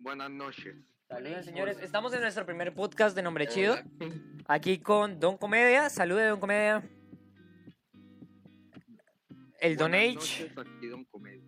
[0.00, 0.76] Buenas noches.
[1.08, 1.78] Saludos, señores.
[1.82, 3.76] Estamos en nuestro primer podcast de Nombre Chido.
[4.46, 5.88] Aquí con Don Comedia.
[5.90, 6.88] Salude, Don Comedia.
[9.60, 10.44] El Don Buenas H.
[10.48, 11.44] noches, aquí Don Comedia.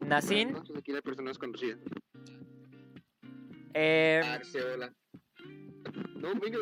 [0.00, 0.48] Nacin.
[0.52, 1.76] Buenas noches, aquí la persona desconocida.
[3.74, 4.94] eh, Arce, hola.
[6.14, 6.58] No, venga.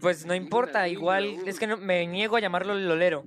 [0.00, 3.24] pues no importa, igual es que no- me niego a llamarlo Lolero.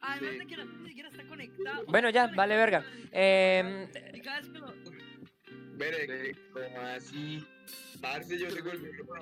[0.00, 0.85] Además Sí.
[1.88, 2.84] Bueno, ya, vale verga.
[3.12, 3.88] Eh,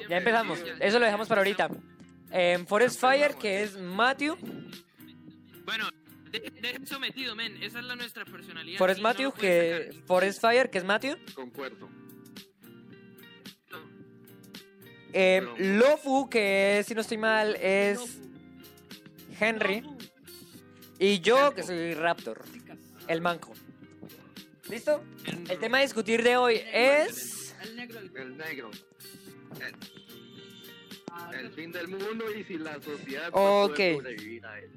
[0.08, 0.62] ya empezamos.
[0.80, 1.68] Eso lo dejamos para ahorita.
[2.30, 4.36] Eh, Forest Fire, que es Matthew.
[5.64, 5.88] Bueno,
[6.30, 7.62] de- deja eso metido, men.
[7.62, 8.78] Esa es la nuestra personalidad.
[8.78, 9.88] Forest no Matthew, que.
[9.90, 10.06] sacar.
[10.06, 11.16] Forest Fire, que es Matthew.
[11.34, 11.88] Concuerdo.
[15.16, 18.18] Eh, Lofu, que si no estoy mal, es
[19.38, 19.84] Henry.
[20.98, 22.42] Y yo, que soy Raptor,
[23.08, 23.52] el manco.
[24.70, 25.02] ¿Listo?
[25.48, 27.54] El tema a discutir de hoy es.
[27.62, 28.00] El negro.
[28.00, 28.16] El...
[28.16, 28.70] El negro.
[31.32, 33.74] El fin del mundo y si la sociedad Ok.
[33.76, 34.70] poder sobrevivir a él.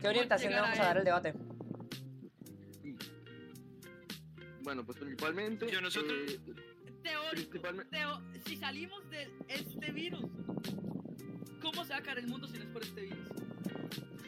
[0.00, 1.34] ¿Qué orientación le vamos a dar al debate?
[4.62, 5.70] Bueno, pues principalmente.
[5.70, 6.38] Yo, nosotros- eh,
[7.02, 7.30] Teórico.
[7.50, 7.96] principalmente.
[7.96, 10.24] Teo- si salimos de este virus,
[11.60, 13.28] ¿cómo se va a caer el mundo si no es por este virus?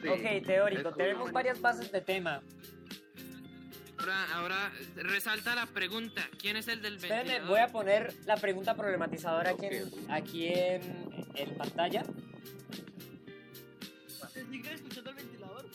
[0.03, 0.89] Sí, ok, teórico.
[0.91, 2.42] es Tenemos una- varias bases de tema.
[3.98, 6.28] Ahora, ahora resalta la pregunta.
[6.41, 7.48] ¿Quién es el del Espérenme, ventilador?
[7.48, 10.83] voy a poner la pregunta problematizadora aquí en, aquí en,
[11.36, 12.03] en pantalla.
[14.33, 15.67] ¿Se sigue escuchando el ventilador?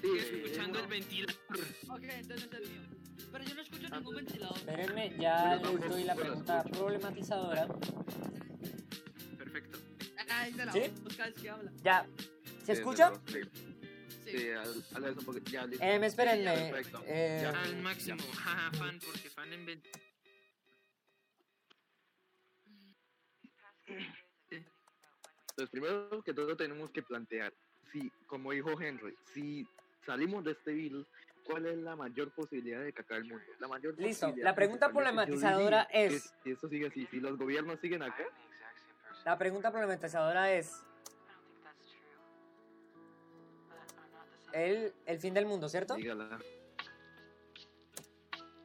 [0.00, 1.34] Sí, escuchando el ventilador.
[1.90, 2.80] Ok, entonces es el mío.
[3.30, 4.56] Pero yo no escucho ningún ventilador.
[4.56, 7.66] Espérenme, ya les doy la pregunta problematizadora.
[9.38, 9.78] Perfecto.
[10.30, 10.80] Ah, es de la ¿Sí?
[11.16, 11.70] cada vez que habla.
[11.82, 12.06] Ya.
[12.62, 13.12] ¿Se sí, escucha?
[13.26, 13.40] Sí,
[14.38, 14.50] Sí.
[14.50, 15.84] al- al- eso porque ya listo.
[15.84, 16.70] Eh, espérenme.
[16.72, 17.02] Perfecto.
[17.06, 17.50] eh, Ya.
[17.62, 18.22] Al máximo.
[18.32, 19.66] Jaja, fan, porque fan en
[25.56, 27.52] Pues primero que todo tenemos que plantear,
[27.92, 29.66] si, como dijo Henry, si
[30.06, 31.06] salimos de este virus,
[31.44, 33.44] ¿cuál es la mayor posibilidad de que acabe el mundo?
[33.58, 38.02] La mayor Listo, la pregunta problematizadora es- Si esto sigue así, si los gobiernos siguen
[38.02, 38.24] acá,
[39.24, 40.82] La pregunta problematizadora es.
[44.52, 45.94] El, el fin del mundo, ¿cierto?
[45.94, 46.38] dígala.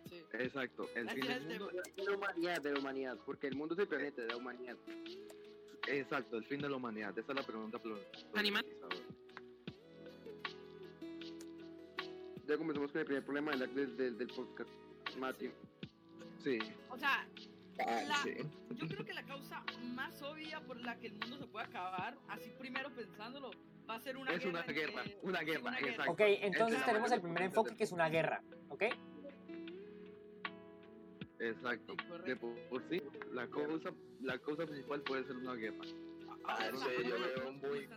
[0.09, 0.23] Sí.
[0.33, 1.69] Exacto, el fin del mundo.
[1.95, 4.77] De la humanidad, de la humanidad, porque el mundo es el planeta de la humanidad.
[5.87, 7.17] Exacto, el fin de la humanidad.
[7.17, 7.79] Esa es la pregunta
[8.35, 8.65] Animal.
[12.45, 14.69] Ya comenzamos con el primer problema del, del, del, del podcast.
[15.17, 15.51] Matthew.
[16.43, 16.59] Sí,
[16.89, 17.27] O sea,
[17.77, 21.65] la- yo creo que la causa más obvia por la que el mundo se puede
[21.65, 23.51] acabar, así primero pensándolo,
[23.89, 24.49] va a ser una es guerra.
[24.63, 25.91] una guerra, entre- una guerra, una guerra.
[25.91, 26.11] exacto.
[26.11, 28.83] Ok, entonces tenemos el primer enfoque que es una guerra, ¿ok?
[31.39, 31.95] Exacto.
[31.99, 32.23] Sí.
[32.25, 33.01] De por, por sí,
[33.31, 35.77] la causa, la causa principal puede ser una guerra.
[36.45, 37.89] Ah, sí, ahora, yo veo muy-.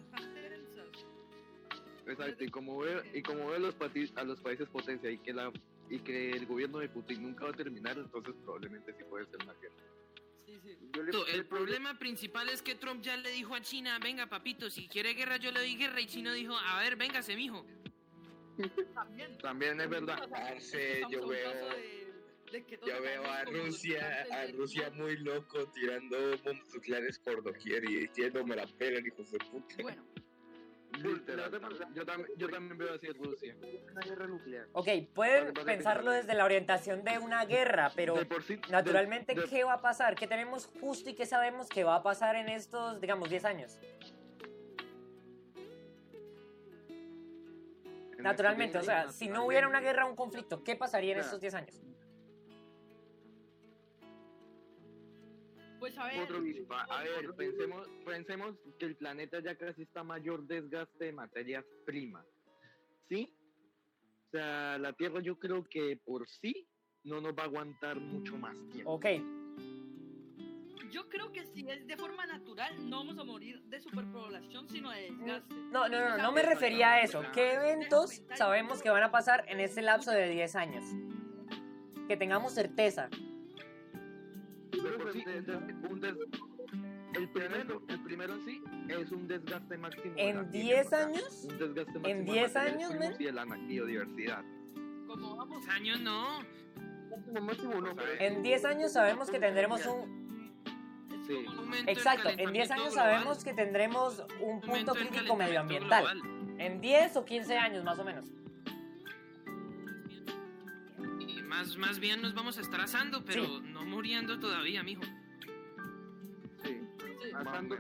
[2.07, 3.77] Exacto, y como ve, y como ve a los,
[4.17, 5.51] a los países potencia y que la
[5.91, 9.37] y que el gobierno de Putin nunca va a terminar, entonces probablemente sí puede ser
[9.43, 9.75] una guerra.
[10.47, 10.79] Sí, sí.
[10.95, 14.71] Yo le- El problema principal es que Trump ya le dijo a China, venga papito,
[14.71, 17.67] si quiere guerra yo le doy guerra y Chino dijo, a ver, véngase mijo.
[18.95, 19.39] También.
[19.39, 20.29] También es verdad.
[20.31, 22.11] Parce, yo veo- de-
[22.53, 28.07] de Yo veo a Rusia, a Rusia muy loco tirando bombas nucleares por doquier y
[28.09, 29.77] diciendo me la pelan, hijos de puta.
[29.83, 30.05] Bueno,
[31.03, 33.57] yo, también, yo también veo así a Rusia.
[33.93, 34.67] una guerra nuclear.
[34.73, 38.17] Ok, pueden pensarlo desde la orientación de una guerra, pero
[38.47, 40.15] sí, naturalmente, de- ¿qué va a pasar?
[40.15, 43.79] ¿Qué tenemos justo y qué sabemos que va a pasar en estos, digamos, 10 años?
[48.17, 51.15] en Naturalmente, o este sea, si no hubiera una guerra o un conflicto, ¿qué pasaría
[51.15, 51.81] en estos 10 años?
[55.81, 56.21] Pues a ver.
[56.23, 56.37] Otro.
[56.71, 61.13] A a ver, pensemos, pensemos que el planeta ya casi está a mayor desgaste de
[61.13, 62.25] materias primas.
[63.09, 63.35] ¿Sí?
[64.29, 66.69] O sea, la Tierra yo creo que por sí
[67.03, 68.93] no nos va a aguantar mucho más tiempo.
[68.93, 69.07] Ok,
[70.93, 74.91] Yo creo que si es de forma natural, no vamos a morir de superpoblación, sino
[74.91, 75.55] de desgaste.
[75.55, 77.23] no, no, no, no me refería a eso.
[77.33, 80.85] ¿Qué eventos sabemos que van a pasar en ese lapso de 10 años?
[82.07, 83.09] Que tengamos certeza.
[84.71, 86.17] De por sí, un un des-
[87.15, 90.15] el, primero, el primero en sí es un desgaste máximo.
[90.17, 91.47] ¿En la 10 Tierra, o sea, años?
[91.51, 93.15] Un desgaste máximo de 10 materias años, men?
[93.19, 94.45] Y de la biodiversidad.
[95.07, 95.69] Como vamos.
[95.69, 96.41] Años no.
[97.11, 100.21] Máximo, máximo, no, pero En 10 años sabemos que tendremos un...
[101.27, 101.45] Sí.
[101.45, 103.13] como- Exacto, en 10 calentamiento años global.
[103.13, 106.03] sabemos que tendremos un punto crítico medioambiental.
[106.21, 106.57] global.
[106.61, 108.27] En 10 o 15 años más o menos.
[111.51, 113.61] Más, más bien nos vamos a estar asando, pero Sí.
[113.73, 115.03] no muriendo todavía, mijo.
[116.63, 116.81] Sí.
[117.23, 117.31] Sí.
[117.35, 117.77] Asando,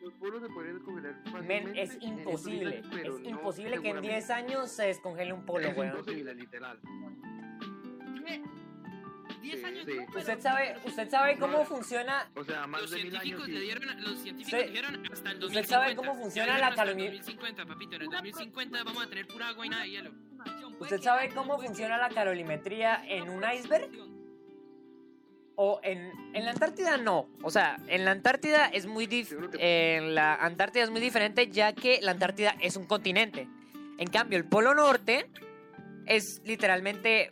[0.00, 2.76] los polos se podrían descongelar Men, fácilmente es en esos imposible.
[2.76, 4.08] años, pero Es no imposible que en seguramente.
[4.14, 5.90] 10 años se descongele un polo, Es weón.
[5.98, 6.78] imposible, literal.
[8.24, 8.42] ¿Qué?
[9.42, 9.84] 10 Sí, años.
[9.86, 9.92] sí.
[9.96, 11.64] no, ¿Usted sabe, usted sabe cómo No.
[11.64, 13.64] funciona O sea, más Los de mil científicos años le sí.
[13.64, 15.46] dieron, los científicos ¿Usted- dijeron hasta el 2050.
[15.46, 17.96] usted sabe cómo funciona la calomi- 2050, papito.
[17.96, 20.12] En el 2050 vamos a tener pura agua y nada de hielo.
[20.80, 23.88] ¿Usted sabe cómo funciona la calorimetría en un iceberg?
[25.56, 27.28] O en, en la Antártida no.
[27.42, 31.48] O sea, en la Antártida es muy dif- que- en la Antártida es muy diferente
[31.48, 33.48] ya que la Antártida es un continente.
[33.98, 35.30] En cambio, el Polo Norte
[36.06, 37.30] es literalmente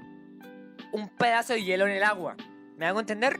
[0.92, 2.36] un pedazo de hielo en el agua.
[2.76, 3.38] ¿Me hago entender?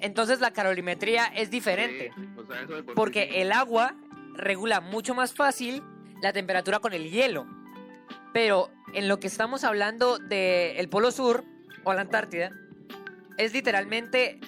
[0.00, 2.10] Entonces la calorimetría es diferente.
[2.14, 3.38] Sí, o sea, eso de por sí Porque sí.
[3.38, 3.94] el agua
[4.34, 5.82] regula mucho más fácil
[6.20, 7.46] la temperatura con el hielo.
[8.34, 11.44] Pero en lo que estamos hablando del Polo Sur
[11.84, 12.50] o la Antártida,
[13.38, 14.40] es literalmente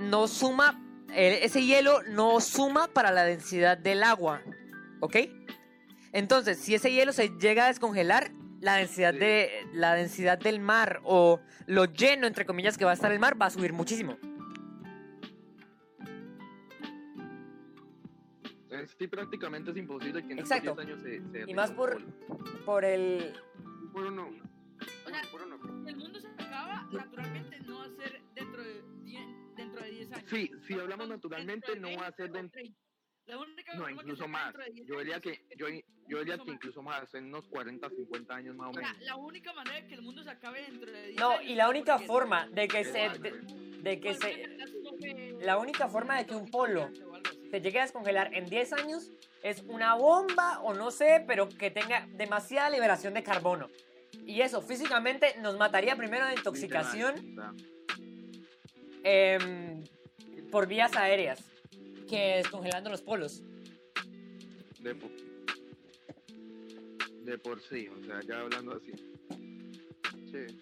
[0.00, 0.82] no suma,
[1.14, 4.42] ese hielo no suma para la densidad del agua.
[4.98, 5.16] ¿Ok?
[6.12, 10.98] Entonces, si ese hielo se llega a descongelar, la densidad, de, la densidad del mar
[11.04, 14.18] o lo lleno, entre comillas, que va a estar el mar va a subir muchísimo.
[18.98, 20.74] Sí, prácticamente es imposible que en estos Exacto.
[20.82, 22.00] 10 años se, se Y más por,
[22.64, 23.32] por el,
[23.64, 24.28] Un polo no.
[24.28, 25.88] O sea, Un polo no.
[25.88, 29.22] el mundo se acaba, naturalmente no va a ser dentro de 10,
[29.56, 30.30] dentro de 10 años.
[30.30, 32.52] Sí, si hablamos naturalmente, no va a 20 ser dentro.
[32.60, 32.78] 30.
[33.26, 34.54] La única No, que incluso se más.
[34.54, 35.66] de 10 Yo diría que, yo,
[36.08, 36.54] yo diría incluso que más.
[36.54, 39.02] incluso más, en unos 40, 50 años más o O sea, menos.
[39.04, 41.54] la única manera de que el mundo se acabe dentro de 10 No, años y
[41.54, 43.08] la única forma de que se...
[43.18, 44.42] De- de que por se...
[44.42, 46.90] catástrofe La única forma de que un polo
[47.50, 49.10] se llegue a descongelar en 10 años
[49.42, 53.68] es una bomba o no sé, pero que tenga demasiada liberación de carbono.
[54.26, 57.36] Y eso físicamente nos mataría primero de intoxicación
[59.04, 59.84] em,
[60.50, 61.40] por vías aéreas
[62.08, 63.42] que descongelando los polos.
[64.80, 65.10] De por,
[67.24, 68.92] de por sí, o sea, ya hablando así.
[70.30, 70.60] Sí.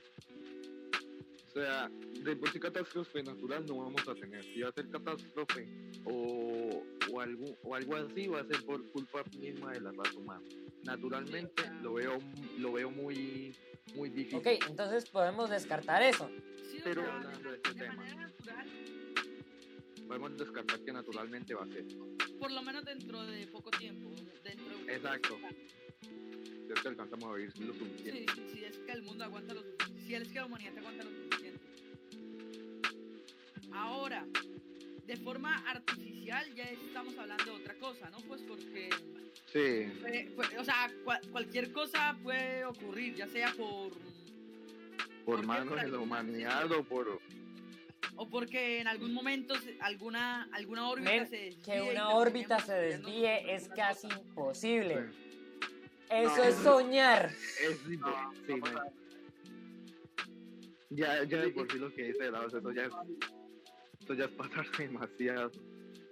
[1.57, 1.89] O sea,
[2.23, 4.45] de por sí catástrofe natural no vamos a tener.
[4.45, 5.67] Si va a ser catástrofe
[6.05, 10.19] o, o, algo, o algo así, va a ser por culpa misma de la raza
[10.19, 10.45] humana.
[10.85, 12.19] Naturalmente lo veo,
[12.59, 13.57] lo veo muy,
[13.95, 14.39] muy difícil.
[14.41, 16.31] Ok, entonces podemos descartar eso.
[16.71, 18.05] Sí, pero sea, hablando de de, este de tema.
[18.15, 18.67] natural,
[20.07, 21.87] Podemos descartar que naturalmente va a ser.
[22.39, 24.11] por lo menos dentro de poco tiempo.
[24.45, 25.39] Dentro de Exacto.
[26.03, 28.33] Si es que alcanzamos a vivir lo suficiente.
[28.35, 30.03] sí, sí, es que el mundo aguanta lo suficiente.
[30.07, 31.26] Si es que la humanidad aguanta lo suficiente.
[33.73, 34.27] Ahora,
[35.07, 38.19] de forma artificial ya estamos hablando de otra cosa, ¿no?
[38.21, 38.89] Pues porque,
[39.53, 43.93] Sí, puede- puede- o sea, cua- cualquier cosa puede ocurrir, ya sea por...
[45.25, 47.21] por manos de la humanidad o por...
[48.19, 51.63] O porque en algún momento alguna, alguna órbita Men, se desvíe.
[51.65, 54.21] que una órbita se desvíe es casi cosa.
[54.21, 54.97] imposible.
[55.11, 55.39] Sí.
[56.09, 56.45] Eso No.
[56.45, 57.27] es soñar.
[57.61, 57.97] Es sí,
[58.57, 58.75] man.
[60.91, 62.93] Ya, ya de por sí lo que dice Laos, eso ya es,
[64.07, 65.51] eso ya es pasar demasiado.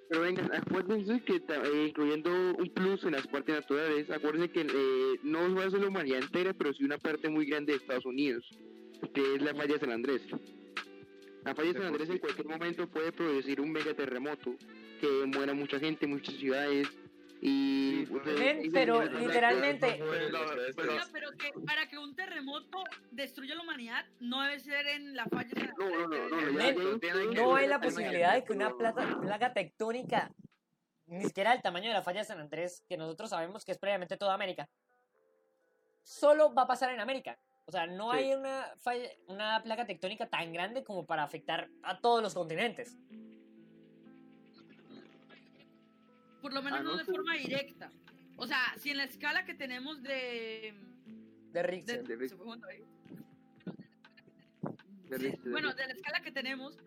[0.08, 5.20] Pero vengan, acuérdense que eh, incluyendo un plus en las partes naturales, acuérdense que eh,
[5.22, 8.04] no va a ser la humanidad entera, pero sí una parte muy grande de Estados
[8.04, 8.44] Unidos,
[9.14, 10.22] que es la falla de San Andrés.
[11.44, 14.56] La falla de San Andrés en cualquier momento puede producir un megaterremoto
[15.00, 16.88] que muera mucha gente, muchas ciudades
[17.40, 18.06] y...
[18.38, 20.00] Men, y- pero y- literalmente-
[21.12, 25.48] Pero- que para que un terremoto destruya la humanidad no debe ser en la falla
[25.50, 26.76] de San No, no, no, no, Men,
[27.34, 30.30] No hay la posibilidad de que una plata- plaga tectónica,
[31.06, 33.78] ni siquiera del tamaño de la falla de San Andrés, que nosotros sabemos que es
[33.78, 34.68] previamente toda América,
[36.02, 37.38] solo va a pasar en América.
[37.66, 38.18] O sea, no Sí.
[38.18, 42.96] hay una, falla- una plaga tectónica tan grande como para afectar a todos los continentes.
[46.44, 47.10] Por lo menos Ah, no, no, de sí.
[47.10, 47.90] forma directa.
[48.36, 50.74] O sea, si en la escala que tenemos de...
[50.74, 52.04] De de- Richter.
[52.06, 52.82] De se fue junto ahí.
[55.08, 56.78] de Richter, de bueno, de la escala que tenemos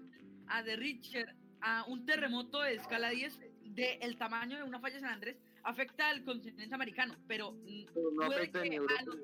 [0.48, 5.02] a de Richter, a un terremoto de escala 10 del tamaño de una falla de
[5.02, 9.18] San Andrés, afecta al continente americano, pero Pero no puede afecta que Europa, los-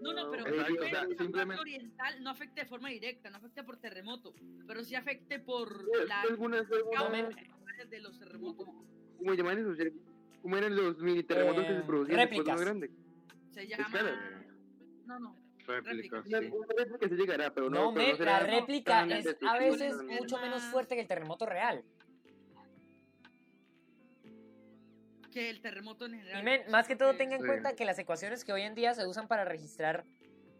[0.00, 3.64] no, no, pero Exacto, o sea, simplemente- oriental no afecte de forma directa, no afecte
[3.64, 4.32] por terremoto,
[4.64, 7.34] pero sí afecte por Sí, la algunas- algunas-
[7.90, 8.68] de los terremotos.
[9.22, 9.78] ¿Cómo llaman esos?
[10.42, 12.60] ¿Cómo eran los mini terremotos que Eh, se producían después de réplicas.
[12.60, 12.90] grande?
[13.52, 13.84] Se llama...
[13.86, 14.44] Escala.
[15.06, 15.36] No, no.
[15.66, 16.32] Réplicas, sí.
[16.34, 20.62] réplica llegará, pero no, no, pero men, será la réplica es a veces mucho menos
[20.64, 21.84] fuerte que el terremoto real.
[25.32, 26.40] Que el terremoto en general.
[26.40, 27.46] Y men, más que todo tenga en Sí.
[27.46, 30.04] cuenta que las ecuaciones que hoy en día se usan para registrar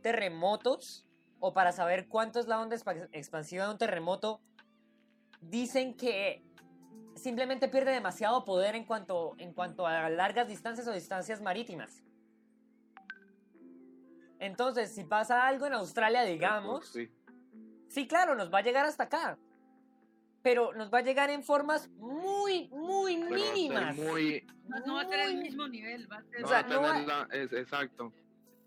[0.02, 1.04] terremotos
[1.40, 4.40] o para saber cuánto es la onda expa- expansiva de un terremoto,
[5.40, 6.42] dicen que
[7.14, 12.02] simplemente pierde demasiado poder en cuanto, en cuanto a largas distancias o distancias marítimas.
[14.38, 17.08] Entonces, si pasa algo en Australia, digamos, Sí.
[17.88, 19.38] Sí, claro, nos va a llegar hasta acá.
[20.42, 23.96] Pero nos va a llegar en formas muy, muy Pero va a ser mínimas.
[23.96, 26.38] muy, No, no va a tener el mismo nivel, va a ser...
[26.38, 28.12] O no sea, va a no va- tener la- es- exacto.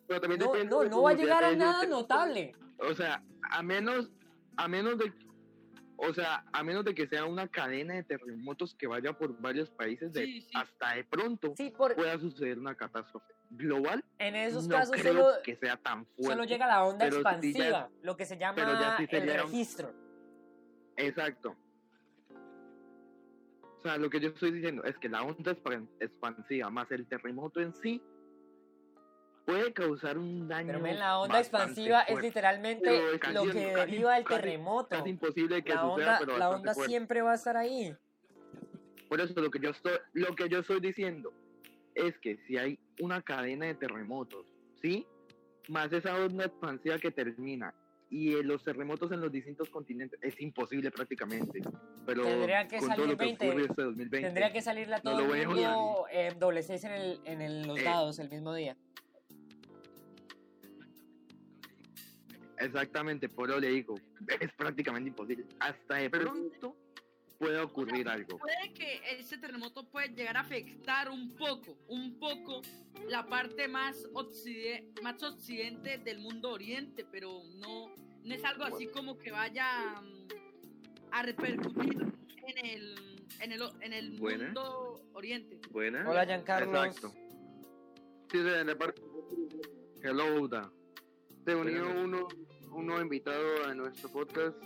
[0.08, 2.54] Pero también No, depende no, no va a llegar a nada notable.
[2.78, 4.12] O sea, a menos,
[4.58, 5.12] a menos de,
[5.98, 9.70] o sea, a menos de que sea una cadena de terremotos que vaya por varios
[9.70, 10.50] países, de, Sí, sí.
[10.54, 14.04] hasta de pronto Sí, por, pueda suceder una catástrofe global.
[14.20, 16.34] en esos no casos creo solo, que sea tan fuerte.
[16.34, 19.44] solo llega la onda ya- expansiva, lo que se llama pero ya sí el sería
[19.46, 19.94] un- registro.
[20.98, 21.56] Exacto.
[23.80, 27.06] O sea, lo que yo estoy diciendo es que la onda expan- expansiva más el
[27.08, 28.02] terremoto en sí
[29.46, 30.68] puede causar un daño.
[30.68, 32.28] Pero men, la onda expansiva es fuerte.
[32.28, 34.90] literalmente es casi- lo que casi- deriva del terremoto.
[34.90, 36.90] Casi imposible que La suceda, onda, pero la onda fuerte.
[36.90, 37.96] siempre va a estar ahí.
[39.08, 41.32] Por eso lo que yo estoy, lo que yo estoy diciendo
[41.94, 44.46] es que si hay una cadena de terremotos,
[44.82, 45.06] ¿sí?
[45.70, 47.74] Más esa onda expansiva que termina
[48.10, 51.62] y eh, los terremotos en los distintos continentes es imposible prácticamente.
[52.06, 54.98] Pero Tendría que salir todo lo que 20, ocurre este 2020, Tendría que salirle a
[54.98, 57.84] No todo lo el mundo eh, doble seis en, el, en el- los Eh.
[57.84, 58.76] dados el mismo día.
[62.66, 63.96] Exactamente, por eso le digo,
[64.40, 65.46] es prácticamente imposible.
[65.60, 66.76] Hasta de pronto
[67.38, 68.38] puede ocurrir algo.
[68.40, 72.62] Puede que ese terremoto puede llegar a afectar un poco, un poco
[73.10, 77.88] la parte más, occide- más occidente del mundo oriente, pero no,
[78.24, 80.28] no es algo así como que vaya mm,
[81.12, 81.98] a repercutir
[82.48, 82.96] en el,
[83.42, 84.46] en el, en el Buena.
[84.46, 85.60] mundo oriente.
[85.72, 86.10] Buena.
[86.10, 86.84] Hola, Giancarlo.
[86.86, 87.14] Exacto.
[88.32, 89.02] Sí, la parte
[90.02, 90.72] Hello, Da.
[91.46, 92.45] se unió Espérame.
[92.76, 94.58] Uno, uno invitado a nuestro podcast,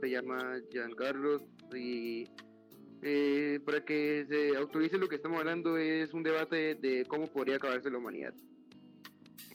[0.00, 1.42] se llama Giancarlos
[1.74, 2.28] y
[3.02, 7.56] eh, para que se autorice lo que estamos hablando es un debate de cómo podría
[7.56, 8.34] acabarse la humanidad.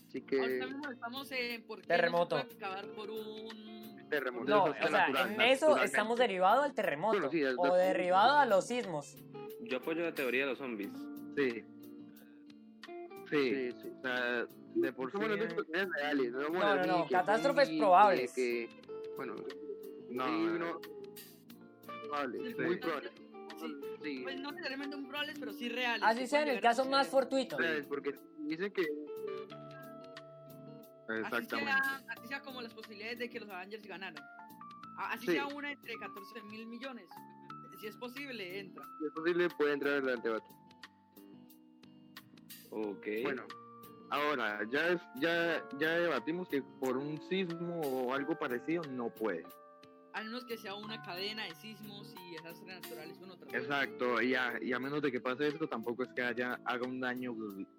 [0.08, 2.38] Así que Ahorita mismo estamos en por qué Terremoto.
[2.38, 4.08] no se puede acabar por un...
[4.10, 4.46] terremoto.
[4.50, 5.86] No, o sea, natural, en eso naturalmente.
[5.86, 9.18] estamos derivados al terremoto Bueno, sí, es- o derivado a los sismos.
[9.62, 10.92] Yo apoyo la teoría de los zombies.
[11.36, 11.64] Sí.
[13.30, 13.72] Sí.
[13.72, 13.90] Sí, sí.
[13.98, 15.18] O sea, de por sí.
[15.18, 18.34] Reales, no, No, no, no, que catástrofes sí, probables.
[18.34, 18.70] Que,
[19.18, 19.36] bueno,
[20.12, 20.80] No, sí, no,
[22.04, 22.62] probables, Sí.
[22.64, 23.12] muy probables.
[23.60, 23.82] Sí.
[24.04, 26.04] Sí, Pues no necesariamente un probables, pero sí reales.
[26.04, 27.58] Así sea en el caso más fortuito.
[27.58, 28.84] reales, porque dicen que
[31.08, 31.72] Así Exactamente.
[31.72, 34.24] sea, así sea como las posibilidades de que los Avengers ganaran.
[34.98, 35.34] Así Sí.
[35.34, 37.08] sea una entre 14 mil millones.
[37.80, 38.84] Si es posible, entra.
[39.00, 40.48] si es posible puede entrar al debate.
[42.76, 43.08] Ok.
[43.24, 43.44] Bueno,
[44.10, 49.44] ahora, ya, es, ya, ya debatimos que por un sismo o algo parecido no puede.
[50.12, 53.54] A menos que sea una cadena de sismos y desastres naturales uno tras.
[53.54, 56.86] Exacto, y a, y a menos de que pase eso, tampoco es que haya, haga
[56.86, 57.34] un daño.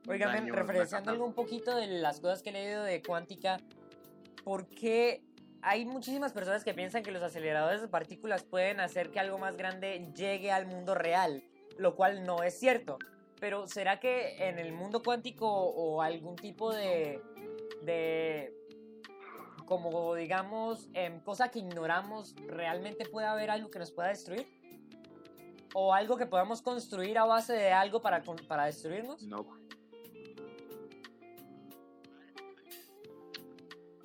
[0.06, 3.58] Oigan, referenciando algo un poquito de las cosas que he leído de cuántica,
[4.44, 5.22] ¿por qué
[5.60, 9.56] hay muchísimas personas que piensan que los aceleradores de partículas pueden hacer que algo más
[9.56, 11.42] grande llegue al mundo real?
[11.78, 12.98] Lo cual no es cierto.
[13.40, 17.20] Pero ¿será que en el mundo cuántico o algún tipo de,
[17.82, 18.54] de
[19.66, 24.46] como digamos, em, cosa que ignoramos, realmente puede haber algo que nos pueda destruir?
[25.74, 29.22] ¿O algo que podamos construir a base de algo para, con- para destruirnos?
[29.24, 29.46] No.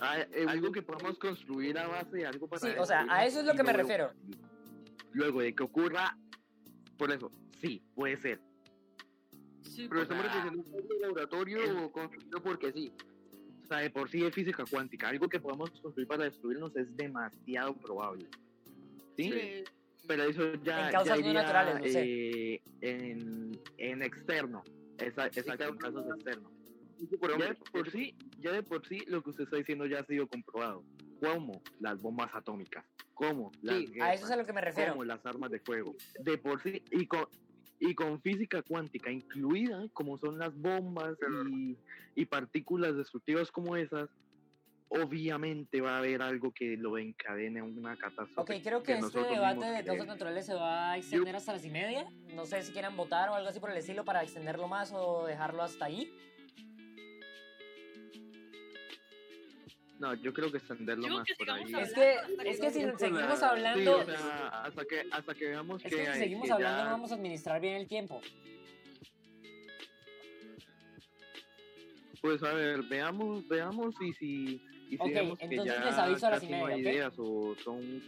[0.03, 2.59] Ah, eh, algo que podamos construir a base de algo para.
[2.59, 4.11] Sí, o sea, a eso es lo y que me refiero.
[5.11, 6.17] Luego de que ocurra,
[6.97, 8.41] por eso, sí, puede ser.
[9.81, 10.65] Sí, Pero estamos sea, a un
[11.01, 12.93] laboratorio o construido porque sí.
[13.63, 16.95] O sea, de por sí de física cuántica, algo que podamos construir para destruirnos es
[16.97, 18.27] demasiado probable.
[19.17, 19.31] ¿Sí?
[19.31, 19.63] sí,
[20.07, 20.85] Pero eso ya.
[20.87, 22.53] En causas ya no iría, naturales, no sé.
[22.55, 24.63] eh, en, en externo.
[24.97, 26.51] Esa, exacto, en casos externos.
[27.39, 30.05] Ya de por sí, ya de por sí lo que usted está diciendo ya ha
[30.05, 30.83] sido comprobado.
[31.19, 31.61] ¿Cómo?
[31.79, 32.85] Las bombas atómicas.
[33.13, 33.51] ¿Cómo?
[33.61, 34.37] Las Sí, A eso es a guerras.
[34.37, 34.91] lo que me refiero.
[34.91, 35.95] como las armas de fuego.
[36.19, 37.25] De por sí, y con,
[37.81, 41.17] y con física cuántica incluida, como son las bombas
[41.49, 41.75] y,
[42.15, 44.07] y partículas destructivas como esas,
[44.87, 48.39] obviamente va a haber algo que lo encadene a una catástrofe.
[48.39, 51.65] Ok, creo que este nosotros debate de causas naturales se va a extender hasta las
[51.65, 52.05] y media.
[52.35, 55.25] No sé si quieran votar o algo así por el estilo para extenderlo más o
[55.25, 56.11] dejarlo hasta ahí.
[60.01, 61.61] No, yo creo que extenderlo Yo más que por ahí.
[61.61, 61.79] hablando.
[61.85, 62.15] Es que,
[62.49, 65.93] es que si seguimos la- hablando, Sí, o sea, hasta que, hasta que veamos es
[65.93, 68.19] que, que si seguimos que hablando ya- no vamos a administrar bien el tiempo.
[72.19, 76.25] Pues a ver, veamos, veamos y si, y si Ok, que entonces ya les aviso
[76.27, 76.79] a las y media, hay ¿ok?
[76.79, 78.01] ideas o son...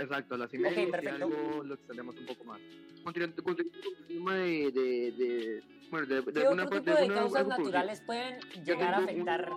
[0.00, 2.60] Exacto, a las y media, y si algo lo extendemos un poco más.
[3.04, 3.70] Continuando con el
[4.08, 7.46] tema de, de, de, bueno, de, de ¿Qué alguna otro parte tipo de alguna- causas
[7.46, 9.50] naturales pueden llegar a afectar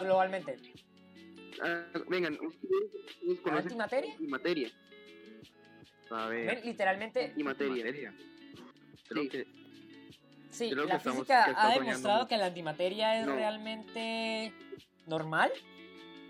[0.00, 0.58] globalmente?
[1.62, 4.12] Ah, vengan, ustedes, ustedes ¿La conocen antimateria?
[4.12, 4.70] antimateria.
[6.10, 8.14] A ver, Ven, literalmente, Antimateria.
[9.08, 9.28] Creo Sí.
[9.28, 9.46] que
[10.50, 12.28] sí, creo que la física ha demostrado mucho.
[12.28, 13.34] que la antimateria es No.
[13.34, 14.52] realmente
[15.06, 15.50] normal.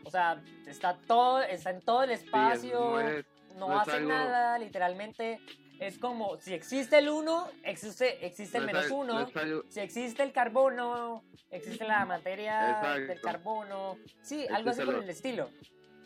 [0.04, 3.26] O sea, está todo, está en todo el sí, es- espacio, no es-
[3.56, 5.40] no, no es hace algo- nada, literalmente
[5.86, 9.64] es como si existe el 1, existe, existe el menos al- 1, no es algo-
[9.68, 15.50] si existe el carbono, existe la materia del carbono, sí, algo así por el estilo.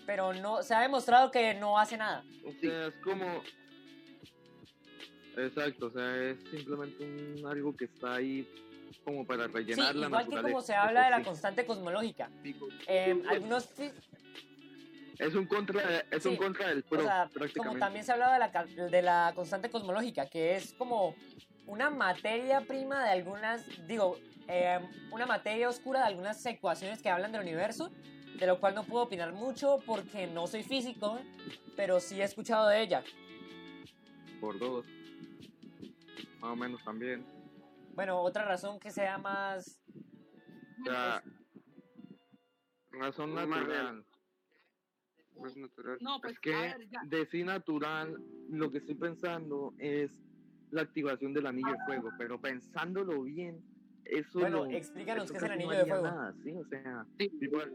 [0.07, 2.23] Pero no, se ha demostrado que no hace nada.
[2.45, 3.43] O sea, es como...
[5.37, 8.49] Exacto, o sea, es simplemente un, algo que está ahí
[9.05, 11.25] como para Sí, rellenar la igual que como se habla de la sí.
[11.25, 12.31] constante cosmológica.
[12.87, 13.69] Eh, algunos,
[15.19, 18.35] Es un contra, es Sí, un contra del o pro, sea, como también se hablaba
[18.35, 21.15] de la, de la constante cosmológica, que es como
[21.67, 24.19] una materia prima de algunas, digo,
[24.49, 24.79] eh,
[25.11, 27.91] una materia oscura de algunas ecuaciones que hablan del universo,
[28.39, 31.19] de lo cual no puedo opinar mucho porque no soy físico,
[31.77, 33.03] pero sí he escuchado de ella.
[34.41, 34.87] Por dos.
[36.41, 37.27] Más o menos también.
[37.95, 39.81] Bueno, otra razón que sea más...
[40.83, 41.23] O sea,
[42.91, 44.05] razón Más natural.
[45.37, 45.43] Real.
[45.43, 45.99] más natural.
[46.01, 48.17] No, pues Es que ver, de sí natural,
[48.51, 50.11] lo que estoy pensando es
[50.71, 53.63] la activación del anillo de fuego, pero pensándolo bien,
[54.05, 56.05] eso Bueno, no- explícanos eso qué es el casi no anillo de fuego.
[56.07, 56.53] nada, ¿sí?
[56.57, 57.73] O sea, Sí, igual,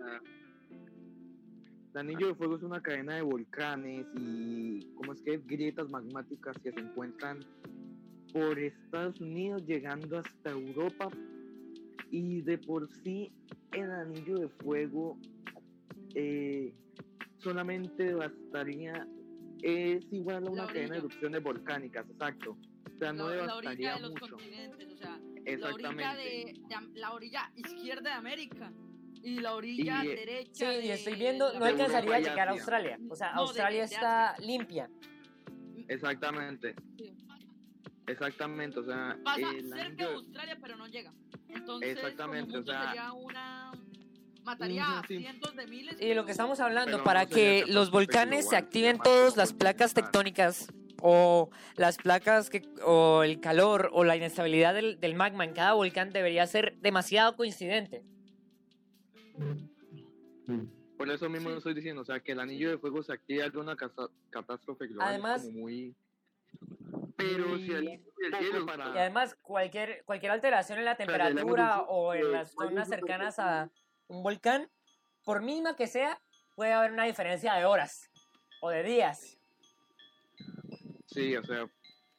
[1.93, 6.57] el anillo de fuego es una cadena de volcanes y como es que grietas magmáticas
[6.59, 7.39] que se encuentran
[8.31, 11.09] por Estados Unidos llegando hasta Europa
[12.09, 13.31] y de por sí
[13.73, 15.17] el anillo de fuego
[16.15, 16.73] eh,
[17.41, 19.07] solamente bastaría
[19.61, 22.57] es igual a una cadena de erupciones volcánicas exacto
[22.95, 25.51] o sea no la, la orilla devastaría de los mucho continentes, o sea, la orilla,
[25.51, 26.53] exactamente de,
[26.93, 28.73] de la orilla izquierda de América
[29.23, 32.23] y la orilla Y, eh, Sí, derecha y de estoy viendo, no alcanzaría a y
[32.23, 32.51] llegar a.
[32.51, 32.99] Australia.
[33.09, 34.89] O sea, No, Australia de está limpia.
[35.87, 37.13] exactamente Sí.
[38.07, 41.13] exactamente o sea Pasa cerca de Australia, pero no llega.
[41.49, 43.70] Entonces, Exactamente, como o sea- sería una...
[44.43, 45.95] Mataría a cientos de miles.
[46.01, 49.37] Y de lo que estamos hablando, Pero para no que los volcanes se activen todas
[49.37, 50.67] las placas tectónicas
[51.01, 55.73] o las placas que o el calor o la inestabilidad del, del magma en cada
[55.73, 58.03] volcán debería ser demasiado coincidente.
[60.97, 61.53] Por eso mismo Sí.
[61.53, 64.87] lo estoy diciendo, o sea, que el anillo de fuego se active alguna casa- catástrofe
[64.87, 65.07] global.
[65.09, 65.95] Además- como muy.
[67.15, 72.51] Pero si cielo para- Y además cualquier cualquier alteración en la temperatura o en las
[72.51, 73.69] zonas cercanas a
[74.11, 74.69] un volcán,
[75.23, 76.19] por mínima que sea,
[76.55, 78.09] puede haber una diferencia de horas
[78.61, 79.37] o de días.
[81.05, 81.69] Sí, o sea, o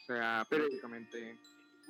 [0.06, 1.38] sea, Pero- prácticamente.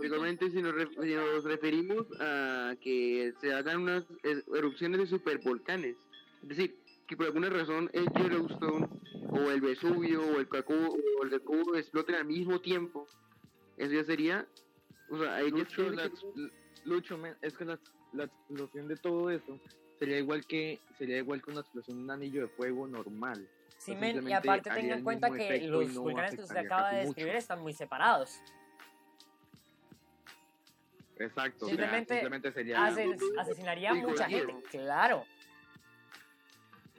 [0.02, 5.06] Igualmente, si nos, ref- si nos referimos a que se hagan unas eh, erupciones de
[5.06, 5.96] supervolcanes,
[6.42, 8.88] es decir, que por alguna razón el Yellowstone
[9.30, 13.06] o el Vesubio o el Cacubo o el Cacubo exploten al mismo tiempo,
[13.76, 14.48] eso ya sería,
[15.10, 16.10] o sea, ahí Lucho, la,
[16.86, 17.78] Lucho, men, es que la,
[18.14, 19.60] la explosión de todo eso
[20.02, 23.48] sería igual que sería igual que una explosión de un anillo de fuego normal.
[23.78, 26.56] Sí, Pues men, y simplemente aparte tenga en cuenta que los no volcanes que usted
[26.56, 27.38] acaba de describir mucho.
[27.38, 28.40] están muy separados.
[31.18, 32.84] Exacto, o sea, Simplemente simplemente sería.
[32.84, 35.24] Hacen- asesinaría a mucha gente, claro.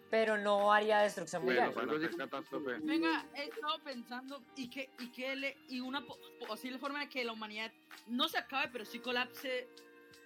[0.10, 2.16] Pero no haría destrucción Bueno, mundial.
[2.16, 2.78] catástrofe.
[2.84, 7.10] Venga, he estado pensando y que, y que le, y una po- posible forma de
[7.10, 7.70] que la humanidad
[8.08, 9.68] no se acabe, pero sí colapse,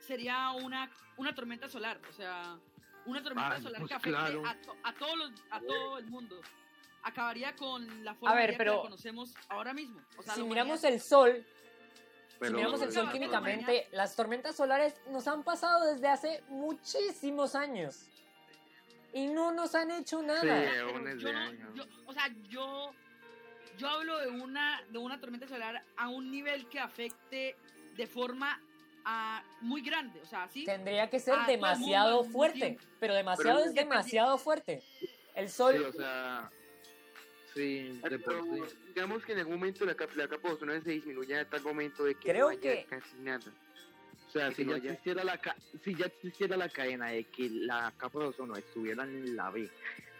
[0.07, 1.99] sería una, una tormenta solar.
[2.09, 2.57] O sea,
[3.05, 4.43] una tormenta Ay, solar pues que afecte claro.
[4.45, 6.39] a, to- a, todos los, a todo el mundo.
[7.03, 9.99] Acabaría con la forma ver, que pero la conocemos ahora mismo.
[10.17, 11.45] O sea, Si miramos el sol,
[12.41, 17.55] si miramos el sol Pero- químicamente, las tormentas solares nos han pasado desde hace muchísimos
[17.55, 18.07] años.
[19.13, 20.41] Y no nos han hecho nada.
[20.41, 21.17] Sí.
[21.19, 22.91] yo no- yo- o sea, yo,
[23.77, 27.55] yo hablo de una, de una tormenta solar a un nivel que afecte
[27.95, 28.61] de forma
[29.09, 30.19] ah, muy grande.
[30.21, 30.65] O sea, ¿sí?
[30.65, 32.77] Tendría que ser a mundo demasiado mismo fuerte.
[32.99, 34.83] Pero demasiado Pero- es demasiado fuerte.
[35.33, 36.51] El sol, Sí, o sea.
[37.53, 38.75] Sí, de por sí.
[38.93, 41.61] digamos que en algún momento la capa, la capa de ozono se disminuya a tal
[41.63, 43.51] momento de que Creo no haya que- casi nada.
[44.27, 47.23] O sea, si no ya, haya- existiera la ca- si ya existiera la cadena de
[47.23, 49.67] que la capa de ozono estuviera en la B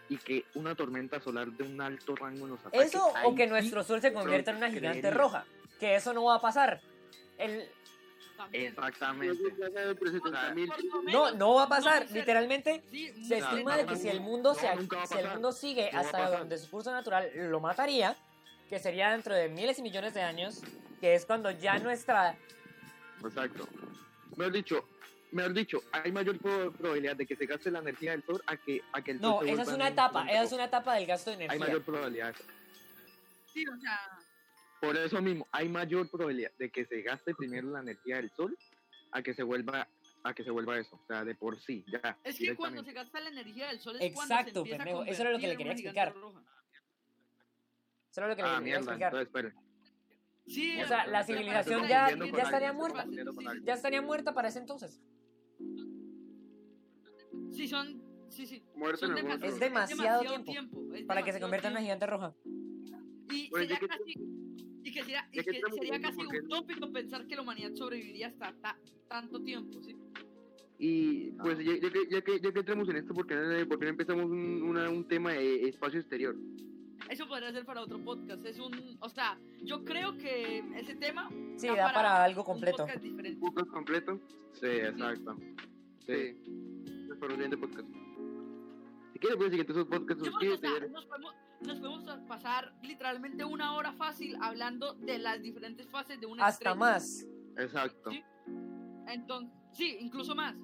[0.08, 2.78] y que una tormenta solar de un alto rango nos ataque.
[2.82, 4.94] eso o que nuestro sol se convierta en una creería.
[4.94, 5.44] gigante roja.
[5.78, 6.80] Que eso no va a pasar.
[7.36, 7.68] El.
[8.52, 9.38] Exactamente.
[11.12, 12.06] No, no va a pasar.
[12.08, 14.68] No, Literalmente Sí, se estima de que si el mundo, se,
[15.06, 18.16] si el mundo sigue hasta donde su curso natural lo mataría,
[18.68, 20.60] que sería dentro de miles y millones de años,
[21.00, 22.36] que es cuando ya nuestra...
[23.24, 23.66] Exacto.
[24.36, 24.88] Mejor dicho,
[25.32, 28.56] mejor dicho, hay mayor pro- probabilidad de que se gaste la energía del sol a
[28.56, 30.52] que, a que el sol No, se esa es una un etapa, momento esa es
[30.52, 31.66] una etapa del gasto de Hay energía.
[31.66, 32.34] mayor probabilidad.
[33.52, 33.98] Sí, o sea,
[34.80, 38.56] Por eso mismo, hay mayor probabilidad de que se gaste primero la energía del sol
[39.12, 39.88] a que se vuelva
[40.24, 42.18] a que se vuelva eso, o sea, de por sí, ya.
[42.24, 42.92] es que cuando se directamente.
[42.92, 45.38] gasta la energía del sol es cuando Exacto, se empieza pendejo, a eso era lo
[45.38, 46.42] que le quería roja.
[48.10, 49.14] Eso es lo que Ah, le quería mierda, explicar.
[49.14, 49.54] entonces espere.
[50.48, 53.06] Sí, O sea, la civilización ya, ya estaría muerta.
[53.64, 55.00] Ya estaría muerta para ese entonces.
[57.52, 58.02] Sí, son.
[58.30, 58.62] Sí, sí.
[58.96, 59.46] Son en el demasi- mundo.
[59.46, 61.84] Es demasiado tiempo es Para que se demasiado convierta en una tiempo.
[61.84, 62.34] gigante roja.
[63.30, 64.14] Y Pues, ya sería que- casi.
[64.84, 68.78] Y que sería, y que sería casi utópico pensar que la humanidad sobreviviría hasta ta-
[69.08, 69.96] tanto tiempo, ¿sí?
[70.78, 73.68] Y pues ya, ya que, ya, que, ya que entramos en esto, ¿por qué no,
[73.68, 76.36] por qué no empezamos un, una- un tema de espacio exterior?
[77.10, 78.44] Eso podría ser para otro podcast.
[78.44, 78.96] Es un.
[79.00, 81.28] O sea, yo creo que ese tema.
[81.56, 82.76] Sí, da para algo un completo.
[82.78, 83.38] podcast diferente.
[83.44, 84.20] ¿Un podcast completo?
[84.52, 85.36] Sí, exacto.
[86.06, 86.14] Sí.
[86.14, 86.36] Sí.
[87.10, 87.88] Es para un siguiente podcast.
[89.20, 90.68] Si quieres, siguiente podcast, suscríbete.
[90.68, 96.20] sea, nos, podemos, nos podemos pasar literalmente una hora fácil hablando de las diferentes fases
[96.20, 96.76] de una Hasta estrella.
[96.76, 97.26] más.
[97.56, 98.10] Exacto.
[98.10, 98.22] Sí.
[99.08, 100.54] Entonces, sí, incluso más.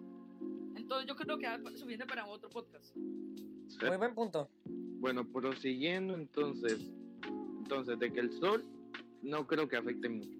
[0.76, 2.94] Entonces yo creo que es suficiente para otro podcast.
[2.94, 3.78] Sí.
[3.86, 4.48] Muy buen punto.
[4.66, 6.92] Bueno, prosiguiendo entonces,
[7.58, 8.64] entonces de que el sol
[9.22, 10.38] no creo que afecte mucho.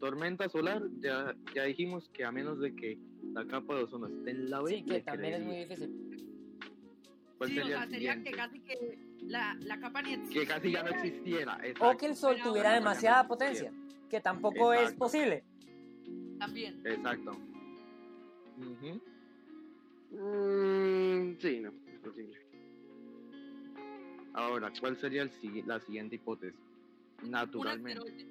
[0.00, 2.98] Tormenta solar, ya, ya dijimos que a menos de que
[3.32, 6.33] la capa de ozono esté en la B, Sí, que también es muy difícil.
[7.38, 10.46] ¿Cuál sí, o sería sea, el sería que casi que la, la capa ni Que
[10.46, 11.90] casi ya no existiera, existiera.
[11.92, 13.72] O que el sol Pero tuviera ahora- demasiada potencia,
[14.08, 14.98] que tampoco es Exacto.
[14.98, 15.44] posible.
[16.38, 16.80] También.
[16.84, 17.32] Exacto.
[18.58, 19.00] Ujú.
[20.12, 22.38] Mm, sí, no, es posible.
[24.34, 25.30] Ahora, ¿cuál sería el
[25.66, 26.58] la siguiente hipótesis?
[27.22, 28.00] Un Naturalmente.
[28.00, 28.26] asteroide,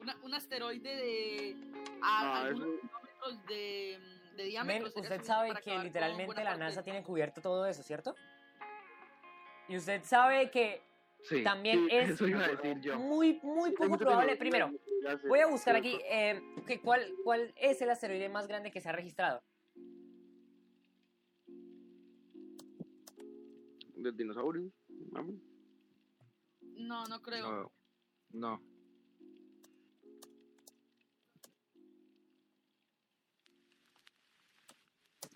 [0.00, 1.56] una- un asteroide de
[2.02, 3.98] a, Ah, algunos kilómetros de,
[4.36, 4.90] de Men, diámetro.
[4.90, 8.14] sería usted sabe que literalmente la NASA tiene cubierto todo eso, ¿cierto?
[9.68, 10.80] Y usted sabe que
[11.22, 12.98] Sí, también sí, es eso iba a decir yo.
[12.98, 14.36] muy, muy poco probable.
[14.36, 14.70] Primero,
[15.28, 18.88] voy a buscar aquí eh, que cuál, cuál es el asteroide más grande que se
[18.88, 19.42] ha registrado.
[23.96, 24.72] Los dinosaurios.
[25.10, 25.34] vamos.
[26.76, 27.50] No, no creo.
[27.50, 27.72] No.
[28.30, 28.75] No.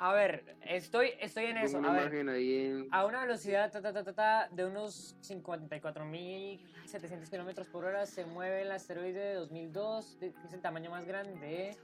[0.03, 1.77] A ver, estoy, estoy en eso.
[1.77, 2.89] A ver, en...
[2.91, 8.73] a una velocidad ta, ta, ta, de unos 54.700 kilómetros por hora se mueve el
[8.73, 11.77] asteroide de 2002, de- que es el tamaño más grande.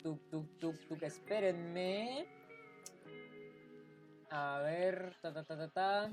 [0.00, 2.28] Tuk, tuk, tuk, tuk, espérenme.
[4.30, 6.12] A ver, ta, ta, ta, ta, ta.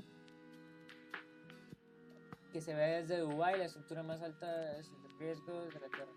[2.52, 4.82] Que se ve desde Dubái, la estructura más alta de
[5.20, 6.10] riesgos de la Tierra.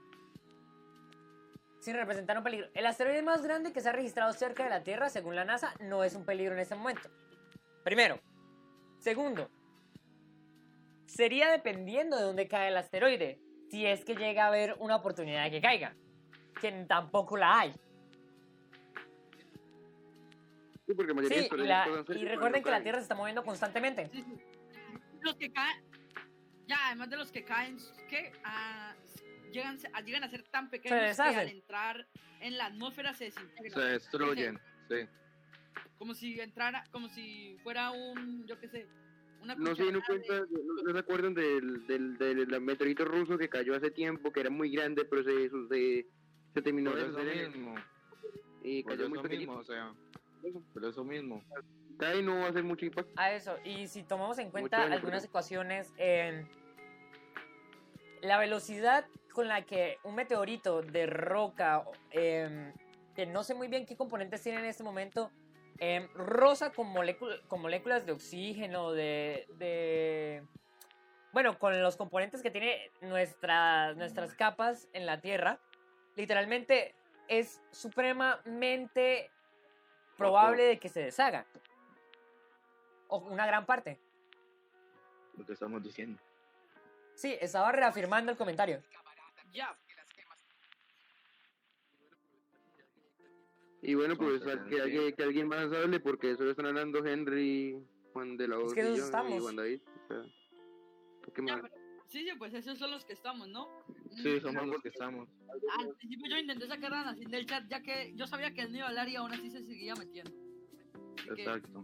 [1.81, 2.69] Sin representar un peligro.
[2.75, 5.73] El asteroide más grande que se ha registrado cerca de la Tierra, según la NASA,
[5.79, 7.09] no es un peligro en este momento.
[7.83, 8.19] Primero.
[8.99, 9.49] Segundo.
[11.07, 13.39] Sería dependiendo de dónde cae el asteroide.
[13.71, 15.95] Si es que llega a haber una oportunidad de que caiga.
[16.61, 17.73] Que tampoco la hay.
[20.85, 22.83] Sí, porque Sí, y, la- y recuerden que la.
[22.83, 24.07] Tierra se está moviendo constantemente.
[24.11, 24.39] Sí, sí.
[25.21, 25.83] Los que caen.
[26.67, 28.93] Ya, además de los que caen, que ah,
[29.51, 32.07] llegan, a- llegan a ser tan pequeños que al entrar
[32.39, 33.71] en la atmósfera se desintegran.
[33.71, 34.59] Se destruyen.
[34.89, 34.95] Sí.
[35.97, 38.87] Como si entrara, como si fuera un, yo qué sé,
[39.41, 43.37] una No se dieron cucharada cuenta, no, no se acuerdan del, del, del, meteorito ruso
[43.37, 46.07] que cayó hace tiempo, que era muy grande, pero se, se,
[46.53, 47.51] se terminó de deshacer
[48.63, 49.51] y cayó muy pequeñito.
[49.53, 49.93] mismo, o sea.
[50.73, 51.43] Por eso mismo.
[51.97, 53.11] Cae y no va a hacer mucho impacto.
[53.15, 53.57] A eso.
[53.63, 56.45] Y si tomamos en cuenta algunas ecuaciones, eh,
[58.21, 62.73] la velocidad con la que un meteorito de roca, eh,
[63.15, 65.31] que no sé muy bien qué componentes tiene en este momento,
[65.79, 70.43] eh, rosa con, molécula- con moléculas de oxígeno, de, de-
[71.33, 75.59] Bueno, con los componentes que tiene nuestra- nuestras capas en la Tierra,
[76.15, 76.93] literalmente
[77.29, 79.31] es supremamente
[80.17, 81.45] probable de que se deshaga.
[83.07, 83.97] O una gran parte.
[85.37, 86.21] Lo que estamos diciendo.
[87.15, 88.81] Sí, estaba reafirmando el comentario.
[89.51, 89.77] Ya,
[93.83, 97.75] Y bueno, pues que, alguien, que alguien más hable, porque solo están hablando Henry,
[98.13, 99.81] Juan de la Es Voz que y yo, y Juan David.
[100.03, 100.21] O sea,
[101.23, 101.61] ¿por qué ya, más?
[101.63, 103.69] pero Sí, sí, pues esos son los que estamos, ¿no?
[104.11, 105.29] Sí, Mm, somos los que estamos.
[105.79, 108.71] Al principio yo intenté sacar a Nacin del chat, ya que yo sabía que él
[108.71, 110.31] no iba a hablar y aún así se seguía metiendo.
[111.17, 111.83] Así que- Exacto.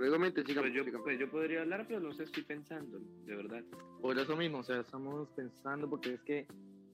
[0.00, 3.64] Igualmente, sigamos, Pues yo, pues yo podría hablar, pero no sé, estoy pensando, de verdad.
[4.00, 6.46] Por eso mismo, o sea, estamos pensando, porque es que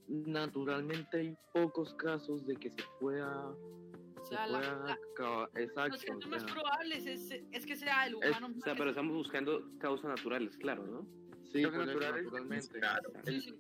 [0.09, 5.51] naturalmente hay pocos casos de que se pueda, o se sea, la- pueda la- acabar.
[5.55, 5.99] los Exacto.
[5.99, 8.55] casos o más sea, probables es, es que sea el Es- humano.
[8.59, 11.07] O sea, pero estamos buscando causas naturales, claro, ¿no?
[11.53, 12.25] sí, naturales.
[12.25, 12.79] naturalmente.
[12.81, 13.11] Claro.
[13.25, 13.55] Sí, sí.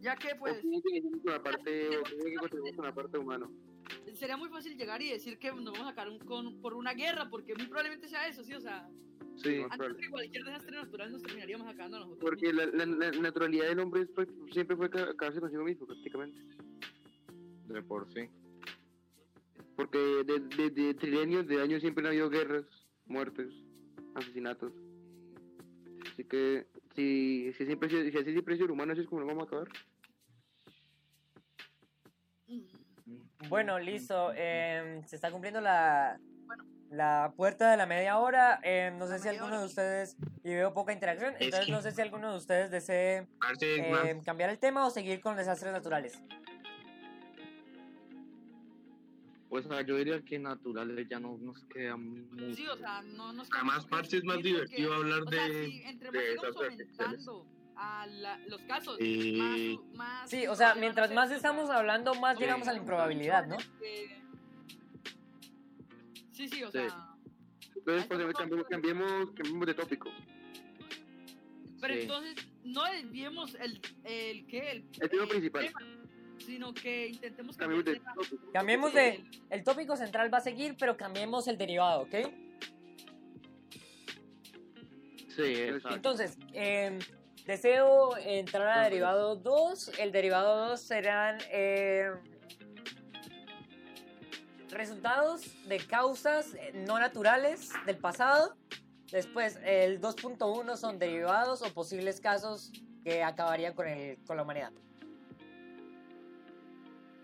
[0.00, 0.62] Ya que pues
[1.24, 1.88] la parte,
[2.76, 3.48] la parte humana.
[4.12, 6.92] sería muy fácil llegar y decir que nos vamos a sacar un, con, por una
[6.92, 8.86] guerra, porque muy probablemente sea eso, sí, o sea,
[9.36, 12.20] Sí, antes que cualquier desastre natural nos terminaríamos sacando a nosotros.
[12.30, 14.08] Porque la, la, la naturalidad del hombre es,
[14.52, 16.38] siempre fue ca- acabarse consigo mismo, prácticamente.
[17.66, 18.28] de por sí.
[19.76, 22.64] Porque desde de, de trilenios de años siempre han habido guerras,
[23.06, 23.48] muertes,
[24.14, 24.72] asesinatos.
[26.12, 29.26] Así que si, si, siempre, si así siempre sido el humano, así es como lo
[29.26, 29.68] vamos a acabar.
[32.46, 34.32] Mm, Bueno, listo.
[34.34, 36.20] em, se está cumpliendo la,
[36.94, 38.60] la puerta de la media hora.
[38.62, 39.60] em, no sé La si alguno hora.
[39.60, 42.70] de ustedes, y veo poca interacción, Es entonces que- no sé si alguno de ustedes
[42.70, 43.26] desee
[43.60, 46.20] em, cambiar el tema o seguir con desastres naturales.
[49.48, 52.54] Pues o sea, yo diría que naturales ya no nos queda mucho.
[52.56, 55.66] Sí, o sea, no nos Además, quedamos parce, es más divertido hablar o sea, de...
[55.66, 60.74] si entre de más aumentando a la- los casos, Y- más, más Sí, o sea,
[60.74, 63.56] mientras más estamos hablando, más llegamos a la improbabilidad, ¿no?
[63.80, 64.23] que-
[66.34, 66.72] Sí, sí, o Sí.
[66.78, 67.16] sea,
[67.76, 70.10] Entonces, pues, no, no, cambiemos, cambiemos, cambiemos de tópico.
[71.80, 72.00] pero Sí.
[72.02, 74.70] entonces no desviemos el, el ¿qué?
[74.70, 75.66] El, El tema el principal.
[75.66, 75.80] tema,
[76.38, 78.14] sino que intentemos Cambiemos cambiar de tema.
[78.14, 78.52] tópico.
[78.52, 79.24] Cambiemos de...
[79.50, 82.14] El tópico central va a seguir, pero cambiemos el derivado, ¿ok?
[85.36, 85.94] Sí, exacto.
[85.96, 86.98] Entonces, em,
[87.44, 89.98] deseo entrar a derivado 2.
[89.98, 92.14] El derivado 2 serán em,
[94.74, 98.56] resultados de causas eh, no naturales del pasado.
[99.10, 102.72] Después, el 2.1 son derivados o posibles casos
[103.04, 104.72] que acabarían con, el, con la humanidad.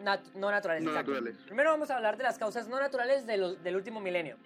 [0.03, 1.13] Nat- no naturales, No exacto.
[1.13, 1.39] naturales.
[1.45, 4.37] Primero vamos a hablar de las causas no naturales de los- del último milenio.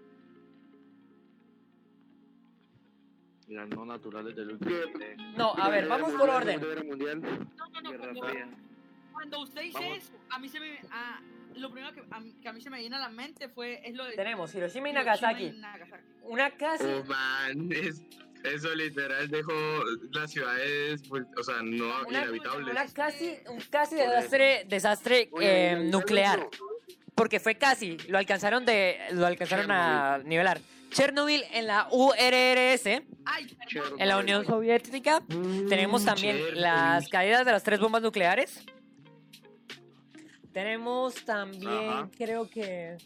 [3.49, 4.71] Las no naturales del último.
[4.95, 5.33] Milenio.
[5.37, 6.61] No, a ver, vamos por orden.
[6.61, 6.67] No,
[7.83, 8.57] no, no,
[9.13, 9.99] cuando, usted dice Vamos.
[9.99, 10.79] eso, a mí se me...
[10.91, 11.21] a-
[11.57, 13.81] lo primero que a, mí, que a mí se me viene a la mente fue
[13.87, 15.45] es lo de Tenemos Hiroshima y Hiroshima Nagasaki.
[15.45, 16.03] y Nagasaki.
[16.25, 18.03] Una casi Oh, man, es-
[18.45, 19.53] eso literal dejó
[20.13, 22.71] las ciudades, pues, o sea, no Una- inhabitables.
[22.73, 26.47] Una casi, un casi desastre, desastre Oye, eh, nuclear.
[27.15, 30.61] Porque fue casi, lo alcanzaron de, lo alcanzaron a nivelar.
[30.91, 34.01] Chernobyl en la URSS, Ay, Chernobyl.
[34.03, 35.23] en la Unión Soviética.
[35.69, 36.61] Tenemos también Chernobyl.
[36.61, 38.65] las caídas de las tres bombas nucleares.
[40.55, 42.09] Tenemos también, Ajá.
[42.17, 42.97] creo que...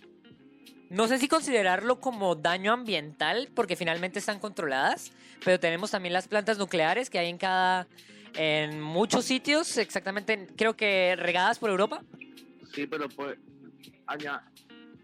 [0.91, 5.13] No sé si considerarlo como daño ambiental, porque finalmente están controladas,
[5.45, 7.89] pero tenemos también las plantas nucleares que hay en cada...
[8.35, 12.05] En muchos sitios, exactamente, creo que regadas por Europa.
[12.75, 13.39] Sí, pero pues,
[14.07, 14.45] aña-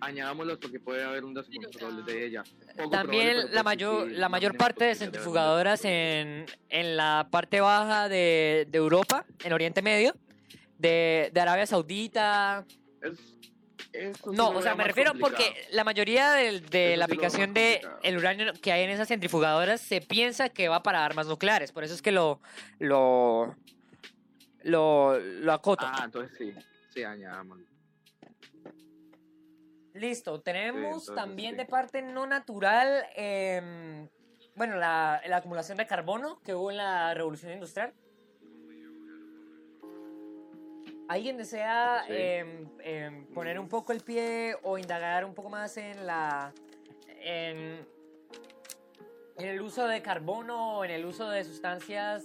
[0.00, 2.44] añadámoslos porque puede haber un descontrol de ella.
[2.76, 7.60] Poco También pero la pues mayor, la mayor parte de centrifugadoras en, en la parte
[7.60, 10.14] baja de, de Europa, en Oriente Medio,
[10.78, 12.64] de, de Arabia Saudita.
[13.02, 13.34] Es-
[13.92, 15.36] eso No, o sea, me refiero complicado.
[15.44, 19.06] porque la mayoría del- de, Eso la aplicación más de uranio que hay en esas
[19.08, 21.70] centrifugadoras se piensa que va para armas nucleares.
[21.70, 22.40] Por eso es que lo,
[22.80, 23.54] lo,
[24.62, 25.86] lo, lo acoto.
[25.88, 26.52] Ah, entonces sí,
[26.92, 27.64] sí, añadámoslo.
[29.92, 31.58] Listo, tenemos también sí.
[31.58, 34.08] de parte no natural, em,
[34.56, 37.94] bueno, la, la acumulación de carbono que hubo en la revolución industrial.
[41.08, 42.12] ¿Alguien desea Sí.
[42.16, 46.52] em, em, poner un poco el pie o indagar un poco más en la
[47.26, 47.86] en,
[49.38, 52.24] en el uso de carbono o en el uso de sustancias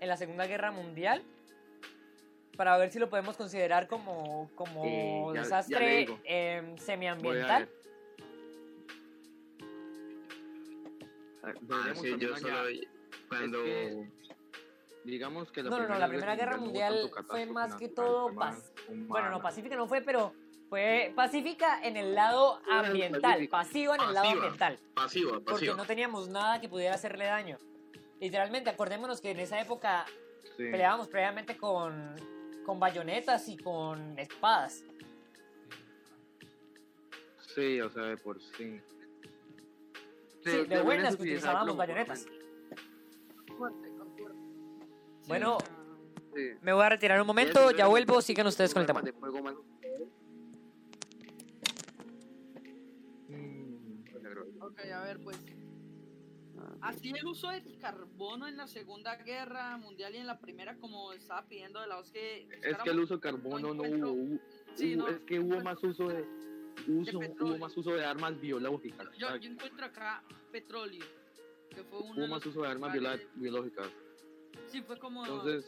[0.00, 1.22] en la Segunda Guerra Mundial?
[2.56, 6.82] Para ver si lo podemos considerar como, como Eh, ya- ya desastre em, Voy a
[6.82, 7.68] semiambiental.
[11.94, 12.56] sí, yo solo
[13.28, 13.64] cuando...
[13.64, 14.08] que-
[15.04, 17.88] Digamos que la No, no, no, Primera la Primera Guerra no Mundial fue más que
[17.88, 19.42] todo paz- Bueno, no, humana.
[19.42, 20.32] pacífica no fue, pero
[20.70, 26.28] fue pacífica en el lado ambiental, pasiva en el lado ambiental, Pasiva, porque no teníamos
[26.28, 27.58] nada que pudiera hacerle daño.
[28.18, 30.06] Literalmente, acordémonos que en esa época
[30.56, 30.70] Sí.
[30.70, 32.14] peleábamos previamente con,
[32.64, 34.82] con bayonetas y con espadas.
[37.54, 38.80] Sí, o sea, de por sí.
[40.44, 42.26] Sí, de buenas utilizábamos bayonetas.
[45.26, 45.58] Bueno,
[46.34, 46.50] Sí.
[46.62, 49.02] me voy a retirar un momento, ya vuelvo, sigan ustedes con el tema.
[53.28, 54.04] Mm,
[54.62, 55.38] Ok, a ver, pues.
[56.80, 61.12] Así el uso del carbono en la Segunda Guerra Mundial y en la Primera, como
[61.12, 62.46] estaba pidiendo de la voz que...
[62.62, 64.40] Es que el uso de carbono no hubo, hubo-
[64.74, 66.24] Sí, hubo- no, es que hubo más uso de
[66.88, 69.06] uso, hubo más uso de armas biológicas.
[69.16, 71.04] Yo, yo encuentro acá petróleo,
[71.70, 72.92] que fue uno hubo más uso de armas
[73.34, 73.88] biológicas.
[74.68, 75.24] Sí, fue como...
[75.24, 75.64] Entonces,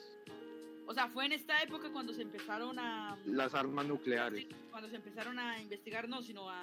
[0.87, 3.17] O sea, fue en esta época cuando se empezaron a...
[3.27, 6.61] las armas nucleares Cuando se empezaron a investigar, no, sino a...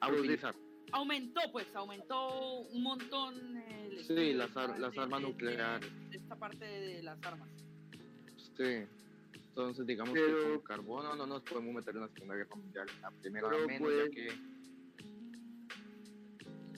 [0.00, 0.54] a utilizar.
[0.92, 6.10] Aumentó, pues, aumentó un montón el Sí, estudio las ar- las de- armas de- nucleares.
[6.10, 7.48] de esta parte de las armas.
[8.56, 8.84] Sí.
[9.34, 12.86] Entonces, digamos que con carbono no nos podemos meter en la Segunda Guerra Mundial.
[13.02, 14.28] La primera Pero, menos, pues, ya que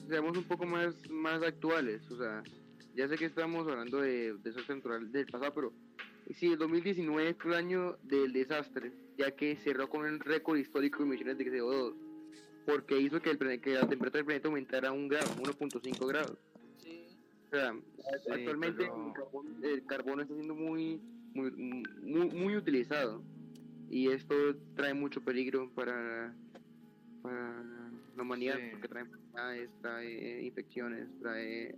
[0.07, 2.43] seamos un poco más, más actuales, o sea,
[2.95, 5.73] ya sé que estamos hablando de desastre natural del pasado, pero
[6.35, 10.99] sí, el 2019 fue el año del desastre, ya que cerró con un récord histórico
[10.99, 11.95] de emisiones de CO2,
[12.65, 16.37] porque hizo que, el, que la temperatura del planeta aumentara un grado, 1.5 grados.
[16.77, 17.07] Sí.
[17.47, 21.01] O sea, Sí, actualmente pero- el, carbono, el carbono está siendo muy,
[21.33, 23.23] muy, muy, muy utilizado
[23.89, 24.33] y esto
[24.75, 26.33] trae mucho peligro para,
[27.21, 27.63] para
[28.15, 28.67] la humanidad Sí.
[28.71, 31.75] porque trae enfermedades, trae infecciones, trae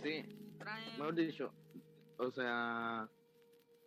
[0.00, 0.24] de.
[0.58, 1.52] Traen- Mejor dicho,
[2.18, 3.08] o sea,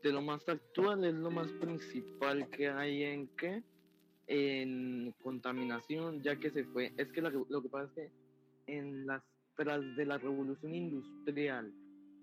[0.02, 3.64] de lo más actual es lo más principal que hay en qué?
[4.28, 6.92] En contaminación, ya que se fue.
[6.98, 8.12] Es que la lo que pasa es
[8.68, 9.22] que en las
[9.56, 11.72] tras de la revolución industrial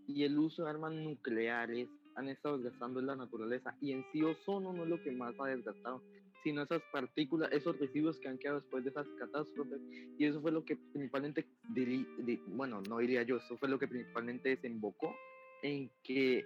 [0.09, 4.73] y el uso de armas nucleares han estado desgastando la naturaleza y en sí ozono
[4.73, 6.03] no es lo que más ha desgastado,
[6.43, 9.81] sino esas partículas, esos residuos que han quedado después de esas catástrofes
[10.19, 13.79] y eso fue lo que principalmente, diri- di- bueno, no diría yo, eso fue lo
[13.79, 15.15] que principalmente desembocó
[15.63, 16.45] en que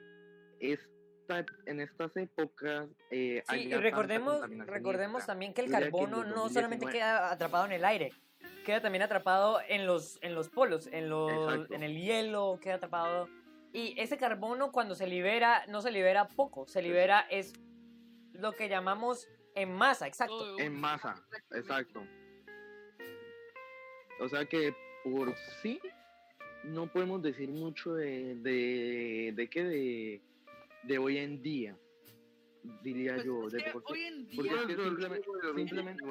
[0.61, 2.89] esta, en estas épocas...
[3.11, 7.33] eh, Sí, y recordemos, recordemos también que el que carbono el no solamente 2019 queda
[7.33, 8.13] atrapado en el aire,
[8.65, 11.75] queda también atrapado en los, en los polos, en, los, Exacto.
[11.75, 13.29] en el hielo, queda atrapado.
[13.73, 17.53] Y ese carbono cuando se libera, no se libera poco, se libera es
[18.33, 20.59] lo que llamamos en masa, exacto.
[20.59, 21.15] En masa,
[21.53, 22.07] exacto.
[24.21, 25.81] O sea que por sí
[26.65, 30.23] no podemos decir mucho de, de, de qué de,
[30.85, 31.77] de hoy en día,
[32.83, 33.47] diría Pues, yo.
[33.49, 33.93] es de que por sí.
[33.93, 36.05] hoy en porque día, es que simplemente, Simplemente,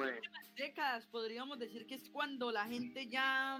[0.56, 3.58] décadas, podríamos decir que es cuando la gente ya,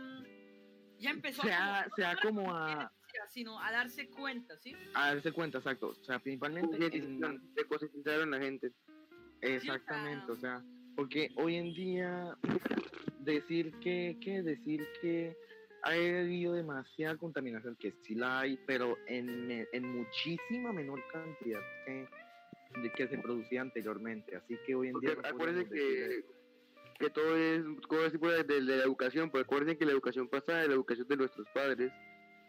[0.98, 2.92] ya empezó se a, ha, se ha como a,
[3.30, 4.76] sino a darse cuenta, ¿sí?
[4.94, 5.88] a darse cuenta, exacto.
[5.88, 8.72] O sea, principalmente en, de concientizaron a la gente.
[9.40, 10.62] Exactamente, o sea,
[10.96, 12.36] porque hoy en día
[13.20, 15.36] decir que, que decir que
[15.82, 22.08] ha habido demasiada contaminación, que sí la hay, pero en, en muchísima menor cantidad que,
[22.80, 24.34] de que se producía anteriormente.
[24.36, 25.14] Así que hoy en día...
[25.14, 26.24] No acuérdense que,
[26.98, 29.92] que todo es todo es tipo de, de- de la educación, porque acuérdense que la
[29.92, 31.92] educación pasada, la educación de nuestros padres,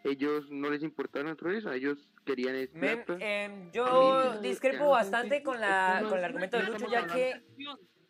[0.05, 3.23] ellos no les importaba la naturaleza, ellos querían es Men, plata.
[3.25, 7.41] em, yo discrepo bastante con, la, con el argumento de Lucho, ya que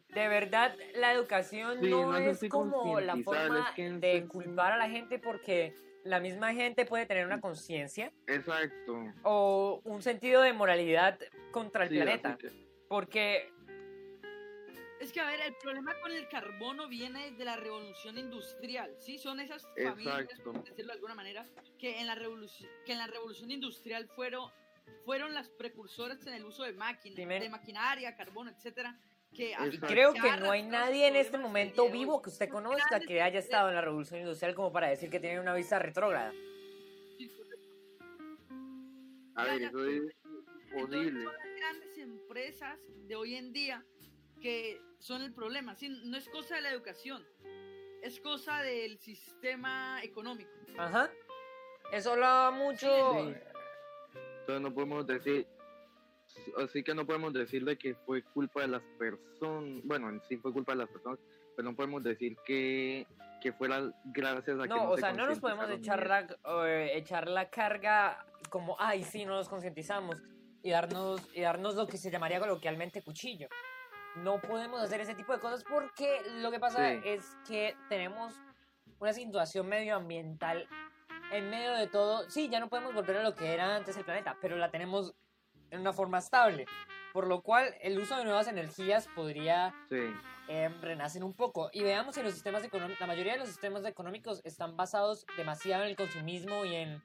[0.10, 4.25] de verdad la educación Sí, no no es como la forma es que en de
[4.27, 9.03] culpar a la gente porque la misma gente puede tener una conciencia Exacto.
[9.23, 11.17] o un sentido de moralidad
[11.51, 12.38] contra el Sí, planeta.
[12.38, 13.51] que- Porque
[15.05, 19.19] Es que, a ver, el problema con el carbono viene de la revolución industrial, ¿sí?
[19.19, 20.51] Son esas familias, Exacto.
[20.51, 21.45] por decirlo de alguna manera,
[21.77, 24.49] que en la revolución, que en la revolución industrial fueron,
[25.05, 28.99] fueron las precursoras en el uso de máquinas, de maquinaria, carbono, etcétera,
[29.31, 33.37] que creo que no hay nadie en este momento vivo que usted conozca que haya
[33.37, 36.33] estado en la revolución industrial como para decir que tiene una vista retrógrada.
[39.35, 40.01] A ver, eso es
[40.71, 41.23] Entonces, posible.
[41.25, 43.85] son las grandes empresas de hoy en día
[44.45, 45.73] que son el problema.
[45.73, 45.89] ¿sí?
[46.05, 47.25] No es cosa de la educación,
[48.03, 50.51] es cosa del sistema económico.
[50.77, 51.10] Ajá.
[51.91, 52.88] Eso habla mucho.
[52.88, 53.34] Sí.
[54.41, 55.48] Entonces no podemos decir,
[56.63, 60.54] así que no podemos decirle que fue culpa de las personas, bueno, en sí fue
[60.54, 61.17] culpa de las personas,
[61.56, 63.08] pero no podemos decir que,
[63.41, 66.27] que fuera gracias a que No, o se sea, no nos podemos echar la,
[66.67, 70.21] eh, echar la carga como, ay, sí, no nos concientizamos
[70.62, 73.48] y darnos, y darnos lo que se llamaría coloquialmente cuchillo.
[74.17, 77.01] No podemos hacer ese tipo de cosas porque lo que pasa Sí.
[77.03, 78.33] es que tenemos
[78.99, 80.67] una situación medioambiental
[81.31, 82.29] en medio de todo.
[82.29, 85.13] Sí, ya no podemos volver a lo que era antes el planeta, pero la tenemos
[85.71, 86.65] en una forma estable.
[87.11, 89.97] Por lo cual, el uso de nuevas energías podría Sí,
[90.47, 91.69] eh, renacen un poco.
[91.73, 95.83] Y veamos que los sistemas económicos, la mayoría de los sistemas económicos están basados demasiado
[95.83, 97.01] en el consumismo y en,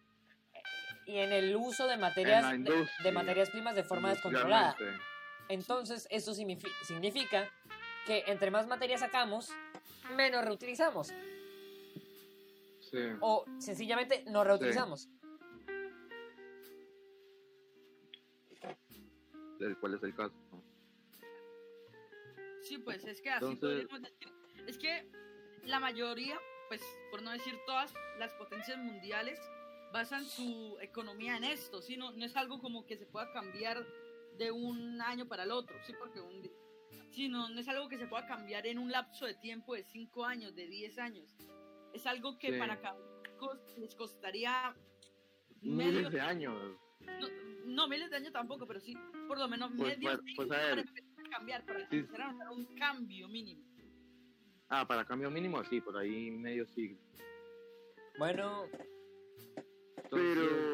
[1.06, 4.76] y en el uso de materias, de- de, materias primas de forma descontrolada.
[5.50, 7.50] Entonces, esto signifi- significa
[8.06, 9.50] que entre más materias sacamos,
[10.16, 11.08] menos reutilizamos.
[12.80, 12.98] Sí.
[13.20, 15.08] O sencillamente no reutilizamos.
[19.60, 20.34] ¿El- ¿Cuál es el caso?
[22.62, 24.32] Sí, pues es que así Entonces- podríamos decir.
[24.66, 25.10] Es que
[25.64, 26.38] la mayoría,
[26.68, 26.80] pues
[27.10, 29.38] por no decir todas las potencias mundiales,
[29.92, 31.96] basan su economía en esto, ¿sí?
[31.96, 33.84] No, no es algo como que se pueda cambiar
[34.40, 35.92] de un año para el otro, ¿sí?
[35.98, 36.50] Porque un,
[37.10, 39.84] sí, no, no es algo que se pueda cambiar en un lapso de tiempo de
[39.84, 41.36] 5 años, de 10 años.
[41.92, 42.58] Es algo que Sí.
[42.58, 42.80] para
[43.38, 44.74] cos- les costaría
[45.60, 46.54] Miles medio de años.
[47.20, 47.28] no,
[47.66, 48.96] no, miles de años tampoco, pero sí,
[49.28, 50.68] por lo menos Pues, medio pues, pues, a ver.
[50.70, 51.96] para empezar a cambiar, para Sí.
[51.98, 53.62] empezar a notar un cambio mínimo.
[54.70, 56.98] Ah, para cambio mínimo, sí, por ahí medio siglo.
[58.18, 58.64] Bueno,
[60.02, 60.69] Entonces, Pero